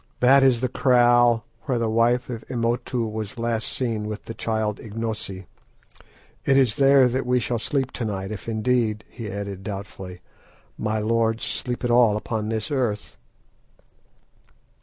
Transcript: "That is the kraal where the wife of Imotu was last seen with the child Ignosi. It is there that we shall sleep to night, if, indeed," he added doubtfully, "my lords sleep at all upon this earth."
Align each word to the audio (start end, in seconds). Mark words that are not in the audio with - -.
"That 0.19 0.41
is 0.41 0.61
the 0.61 0.67
kraal 0.67 1.45
where 1.65 1.77
the 1.77 1.87
wife 1.87 2.27
of 2.31 2.43
Imotu 2.49 3.07
was 3.11 3.37
last 3.37 3.67
seen 3.67 4.07
with 4.07 4.25
the 4.25 4.33
child 4.33 4.79
Ignosi. 4.79 5.45
It 6.43 6.57
is 6.57 6.77
there 6.77 7.07
that 7.07 7.23
we 7.23 7.39
shall 7.39 7.59
sleep 7.59 7.91
to 7.91 8.05
night, 8.05 8.31
if, 8.31 8.49
indeed," 8.49 9.03
he 9.07 9.29
added 9.29 9.63
doubtfully, 9.63 10.21
"my 10.75 10.97
lords 10.97 11.43
sleep 11.43 11.83
at 11.83 11.91
all 11.91 12.17
upon 12.17 12.49
this 12.49 12.71
earth." 12.71 13.15